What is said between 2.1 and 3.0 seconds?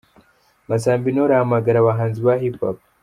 ba Hip hop.